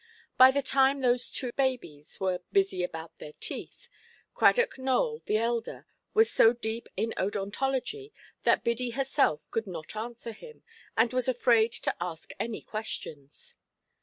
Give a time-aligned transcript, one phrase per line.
[0.35, 3.87] By the time those two pretty babies were "busy about their teeth",
[4.33, 5.85] Cradock Nowell the elder
[6.15, 8.11] was so deep in odontology,
[8.41, 10.63] that Biddy herself could not answer him,
[10.97, 13.53] and was afraid to ask any questions.